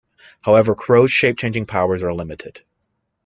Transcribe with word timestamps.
However, 0.41 0.73
Kro's 0.73 1.11
shape-changing 1.11 1.67
powers 1.67 2.01
are 2.01 2.11
limited. 2.11 2.61